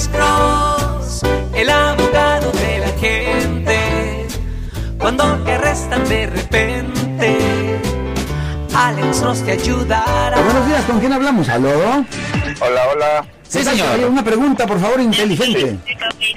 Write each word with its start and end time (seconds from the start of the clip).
Alex 0.00 0.16
Cross, 0.16 1.22
el 1.54 1.68
abogado 1.68 2.50
de 2.52 2.78
la 2.78 2.88
gente. 2.98 4.26
Cuando 4.98 5.36
te 5.44 5.52
arrestan 5.52 6.08
de 6.08 6.26
repente, 6.26 7.38
Alex 8.74 9.20
Cross 9.20 9.44
te 9.44 9.52
ayudará. 9.52 10.40
Buenos 10.40 10.66
días, 10.68 10.84
¿con 10.86 11.00
quién 11.00 11.12
hablamos? 11.12 11.50
¿Aló? 11.50 12.06
Hola, 12.60 12.88
hola. 12.88 13.26
Sí, 13.46 13.62
señor. 13.62 14.00
Una 14.08 14.24
pregunta, 14.24 14.66
por 14.66 14.80
favor, 14.80 15.02
inteligente. 15.02 15.76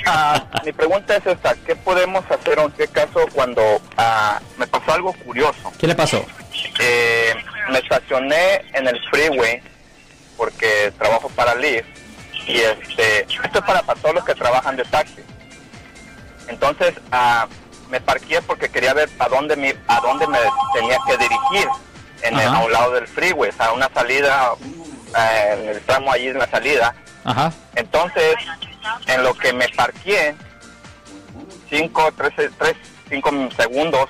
Ah, 0.07 0.43
mi 0.66 0.73
pregunta 0.73 1.16
es 1.16 1.25
esta, 1.25 1.55
¿qué 1.66 1.77
podemos 1.77 2.25
hacer 2.30 2.59
en 2.59 2.70
qué 2.71 2.89
caso 2.89 3.21
cuando 3.34 3.61
ah, 3.95 4.41
me 4.57 4.68
pasó 4.68 4.91
algo 4.91 5.14
curioso? 5.14 5.71
¿Qué 5.80 5.88
le 5.88 5.95
pasó? 5.95 6.25
Eh, 6.82 7.34
me 7.71 7.80
estacioné 7.80 8.61
en 8.73 8.89
el 8.89 9.00
freeway 9.09 9.61
porque 10.36 10.91
trabajo 10.98 11.30
para 11.30 11.55
Lyft 11.55 12.03
y 12.48 12.57
este, 12.60 13.21
esto 13.21 13.60
es 13.60 13.66
para, 13.66 13.82
para 13.84 14.00
todos 14.00 14.16
los 14.16 14.23
que 14.25 14.36
trabajan 14.36 14.75
de 14.75 14.84
taxi. 14.86 15.21
Entonces, 16.47 16.93
ah, 17.11 17.47
me 17.89 18.02
parqué 18.02 18.42
porque 18.42 18.69
quería 18.69 18.93
ver 18.93 19.10
a 19.19 19.29
dónde 19.29 19.56
me, 19.56 19.75
a 19.88 20.00
dónde 20.02 20.28
me 20.28 20.39
tenía 20.74 20.97
que 21.07 21.18
dirigir 21.18 21.68
en 22.21 22.39
el, 22.39 22.47
a 22.47 22.60
un 22.60 22.71
lado 22.71 22.92
del 22.93 23.07
freeway, 23.07 23.50
o 23.50 23.54
sea, 23.54 23.71
una 23.74 23.89
salida, 23.93 24.52
eh, 25.18 25.57
en 25.60 25.69
el 25.69 25.82
tramo 25.82 26.11
allí 26.11 26.28
en 26.28 26.39
la 26.39 26.50
salida. 26.50 26.96
Ajá. 27.24 27.54
Entonces, 27.75 28.36
en 29.07 29.24
lo 29.24 29.33
que 29.33 29.54
me 29.54 29.69
parqué, 29.69 30.36
5, 31.69 32.11
3, 32.17 32.33
3, 32.58 32.75
5 33.09 33.31
segundos, 33.58 34.09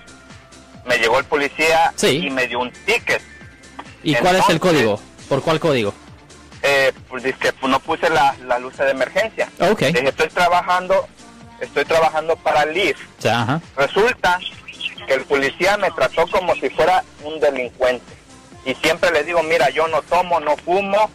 me 0.85 0.97
llegó 0.97 1.19
el 1.19 1.25
policía 1.25 1.93
Sí. 1.95 2.25
y 2.25 2.29
me 2.29 2.47
dio 2.47 2.59
un 2.59 2.71
ticket. 2.71 3.21
¿Y 4.03 4.15
cuál 4.15 4.35
es 4.37 4.49
el 4.49 4.59
código? 4.59 4.99
¿Por 5.29 5.41
cuál 5.41 5.59
código? 5.59 5.93
Eh, 6.75 6.93
pues 7.09 7.23
dice 7.23 7.37
que 7.39 7.67
no 7.67 7.79
puse 7.79 8.09
la, 8.09 8.35
la 8.47 8.57
luz 8.59 8.75
de 8.77 8.89
emergencia. 8.89 9.47
Ok. 9.59 9.79
Dije, 9.81 10.09
estoy 10.09 10.29
trabajando, 10.29 11.07
estoy 11.59 11.85
trabajando 11.85 12.35
para. 12.37 12.63
O 12.63 13.21
sea, 13.21 13.41
ajá. 13.43 13.61
Resulta 13.77 14.39
que 15.07 15.13
el 15.13 15.21
policía 15.25 15.77
me 15.77 15.91
trató 15.91 16.25
como 16.27 16.55
si 16.55 16.69
fuera 16.69 17.03
un 17.23 17.39
delincuente. 17.39 18.05
Y 18.65 18.73
siempre 18.75 19.11
le 19.11 19.23
digo, 19.23 19.43
mira, 19.43 19.69
yo 19.69 19.87
no 19.87 20.01
tomo, 20.03 20.39
no 20.39 20.55
fumo. 20.57 21.09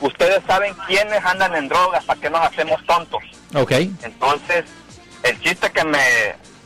Ustedes 0.00 0.40
saben 0.46 0.74
quiénes 0.86 1.22
andan 1.24 1.54
en 1.56 1.68
drogas, 1.68 2.04
¿para 2.04 2.20
qué 2.20 2.30
nos 2.30 2.40
hacemos 2.42 2.84
tontos? 2.86 3.22
Ok. 3.54 3.72
Entonces, 4.02 4.64
el 5.22 5.40
chiste 5.40 5.70
que 5.70 5.84
me, 5.84 5.98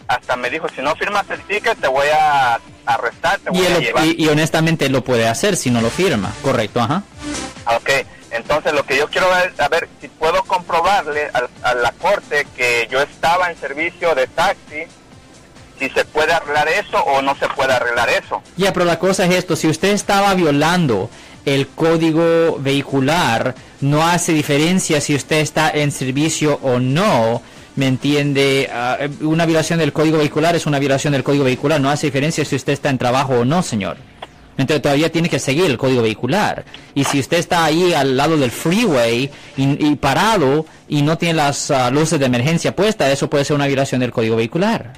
hasta 0.06 0.36
me 0.36 0.50
dijo, 0.50 0.68
si 0.68 0.82
no 0.82 0.94
firmas 0.96 1.24
el 1.30 1.40
ticket 1.42 1.78
te 1.80 1.88
voy 1.88 2.06
a 2.12 2.60
arrestar, 2.86 3.38
te 3.40 3.50
Y, 3.50 3.56
voy 3.56 3.64
a 3.64 3.68
él 3.68 3.74
lo- 3.74 3.80
llevar. 3.80 4.04
y- 4.06 4.16
y 4.18 4.28
honestamente 4.28 4.88
lo 4.88 5.02
puede 5.02 5.26
hacer 5.28 5.56
si 5.56 5.70
no 5.70 5.80
lo 5.80 5.90
firma. 5.90 6.32
Correcto, 6.42 6.80
ajá. 6.80 7.02
Ah, 7.66 7.76
Ok, 7.76 7.90
entonces 8.44 8.72
lo 8.72 8.84
que 8.84 8.96
yo 8.98 9.08
quiero 9.08 9.26
es 9.38 9.56
saber 9.56 9.88
si 10.00 10.08
puedo 10.08 10.42
comprobarle 10.44 11.28
al- 11.32 11.48
a, 11.62 11.74
la 11.74 11.92
corte 11.92 12.46
que 12.56 12.86
yo 12.90 13.00
estaba 13.00 13.50
en 13.50 13.56
servicio 13.58 14.14
de 14.14 14.26
taxi, 14.28 14.84
si 15.78 15.88
se 15.90 16.04
puede 16.04 16.32
arreglar 16.32 16.68
eso 16.68 16.98
o 17.02 17.20
no 17.22 17.34
se 17.36 17.48
puede 17.48 17.72
arreglar 17.72 18.08
eso. 18.10 18.42
Ya, 18.56 18.72
pero 18.72 18.84
la 18.84 18.98
cosa 18.98 19.24
es 19.26 19.34
esto, 19.34 19.56
si 19.56 19.66
usted 19.68 19.88
estaba 19.88 20.32
violando 20.34 21.10
el 21.44 21.68
código 21.68 22.58
vehicular, 22.60 23.54
no 23.80 24.06
hace 24.06 24.32
diferencia 24.32 25.00
si 25.00 25.14
usted 25.14 25.36
está 25.40 25.70
en 25.70 25.90
servicio 25.90 26.58
o 26.62 26.78
no, 26.78 27.42
¿me 27.76 27.86
entiende? 27.88 28.70
Ah, 28.72 28.98
una 29.20 29.44
violación 29.46 29.78
del 29.78 29.92
código 29.92 30.18
vehicular 30.18 30.54
es 30.54 30.66
una 30.66 30.78
violación 30.78 31.12
del 31.12 31.24
código 31.24 31.44
vehicular, 31.44 31.80
no 31.80 31.90
hace 31.90 32.06
diferencia 32.06 32.44
si 32.44 32.54
usted 32.56 32.72
está 32.72 32.88
en 32.90 32.98
trabajo 32.98 33.34
o 33.40 33.44
no, 33.44 33.62
señor. 33.62 33.96
Entonces 34.56 34.82
todavía 34.82 35.10
tiene 35.10 35.28
que 35.28 35.38
seguir 35.38 35.66
el 35.66 35.78
código 35.78 36.02
vehicular. 36.02 36.64
Y 36.94 37.04
si 37.04 37.18
usted 37.20 37.38
está 37.38 37.64
ahí 37.64 37.92
al 37.92 38.16
lado 38.16 38.36
del 38.36 38.50
freeway 38.50 39.30
y, 39.56 39.86
y 39.86 39.96
parado 39.96 40.64
y 40.88 41.02
no 41.02 41.18
tiene 41.18 41.34
las 41.34 41.70
ah, 41.70 41.90
luces 41.90 42.18
de 42.20 42.26
emergencia 42.26 42.74
puestas, 42.76 43.10
eso 43.12 43.28
puede 43.28 43.44
ser 43.44 43.56
una 43.56 43.66
violación 43.66 44.00
del 44.00 44.12
código 44.12 44.36
vehicular. 44.36 44.92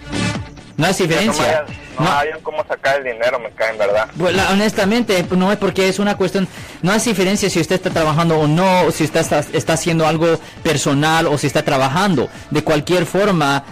No 0.76 0.86
No, 0.88 0.92
diferencia. 0.92 1.64
no, 1.98 2.04
No- 2.04 2.12
hay 2.12 2.28
cómo 2.42 2.62
sacar 2.68 2.98
el 2.98 3.04
dinero, 3.04 3.38
me 3.40 3.50
caen, 3.52 3.78
¿verdad? 3.78 4.08
pues, 4.18 4.36
la- 4.36 4.50
honestamente, 4.50 5.24
no 5.30 5.50
es 5.50 5.56
porque 5.56 5.88
es 5.88 5.98
una 5.98 6.18
cuestión, 6.18 6.46
no 6.82 6.92
hace 6.92 7.08
diferencia 7.10 7.48
si 7.48 7.58
usted 7.60 7.76
está 7.76 7.88
trabajando 7.88 8.38
o 8.38 8.46
no, 8.46 8.90
si 8.90 9.04
usted 9.04 9.20
está, 9.20 9.42
está 9.54 9.72
haciendo 9.72 10.06
algo 10.06 10.38
personal 10.62 11.28
o 11.28 11.38
si 11.38 11.46
está 11.46 11.62
trabajando. 11.62 12.28
De 12.50 12.62
cualquier 12.62 13.06
forma, 13.06 13.64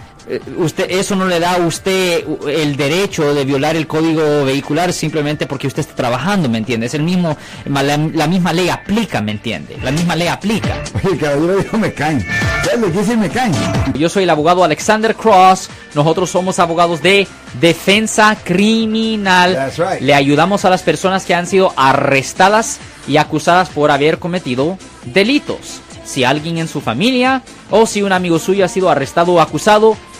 usted 0.57 0.89
eso 0.89 1.15
no 1.15 1.27
le 1.27 1.39
da 1.39 1.55
a 1.55 1.57
usted 1.57 2.23
el 2.47 2.75
derecho 2.75 3.33
de 3.33 3.45
violar 3.45 3.75
el 3.75 3.87
código 3.87 4.45
vehicular 4.45 4.91
simplemente 4.91 5.45
porque 5.45 5.67
usted 5.67 5.81
está 5.81 5.95
trabajando, 5.95 6.49
¿me 6.49 6.57
entiende? 6.57 6.87
Es 6.87 6.93
el 6.93 7.03
mismo, 7.03 7.37
la, 7.65 7.97
la 7.97 8.27
misma 8.27 8.53
ley 8.53 8.69
aplica, 8.69 9.21
¿me 9.21 9.31
entiende? 9.31 9.77
La 9.83 9.91
misma 9.91 10.15
ley 10.15 10.27
aplica. 10.27 10.81
Oye, 10.95 11.13
el 11.13 11.19
caballero 11.19 11.57
dijo 11.57 11.77
me 11.77 11.93
caen. 11.93 12.25
¿Sabes 12.63 12.79
lo 12.79 12.91
que 12.91 12.99
dice 12.99 13.17
me 13.17 13.29
caen? 13.29 13.53
Yo 13.93 14.09
soy 14.09 14.23
el 14.23 14.29
abogado 14.29 14.63
Alexander 14.63 15.15
Cross. 15.15 15.69
Nosotros 15.93 16.29
somos 16.29 16.59
abogados 16.59 17.01
de 17.01 17.27
defensa 17.61 18.35
criminal. 18.43 19.53
That's 19.53 19.77
right. 19.77 20.01
Le 20.01 20.13
ayudamos 20.13 20.65
a 20.65 20.69
las 20.69 20.81
personas 20.81 21.25
que 21.25 21.35
han 21.35 21.47
sido 21.47 21.73
arrestadas 21.77 22.79
y 23.07 23.17
acusadas 23.17 23.69
por 23.69 23.91
haber 23.91 24.17
cometido 24.19 24.77
delitos. 25.05 25.81
Si 26.03 26.23
alguien 26.23 26.57
en 26.57 26.67
su 26.67 26.81
familia 26.81 27.41
o 27.71 27.85
si 27.85 28.01
un 28.01 28.11
amigo 28.11 28.39
suyo 28.39 28.65
ha 28.65 28.67
sido 28.67 28.89
arrestado 28.89 29.33
o 29.33 29.41
acusado, 29.41 29.97